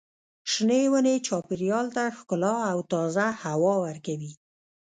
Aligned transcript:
شنې 0.51 0.81
ونې 0.91 1.15
چاپېریال 1.27 1.87
ته 1.95 2.03
ښکلا 2.17 2.55
او 2.71 2.79
تازه 2.91 3.27
هوا 3.43 3.73
ورکوي. 3.85 4.33